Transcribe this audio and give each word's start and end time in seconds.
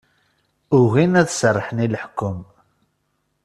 Ugin 0.79 1.13
ad 1.21 1.29
serrḥen 1.31 1.83
i 1.85 1.87
leḥkem. 1.93 2.37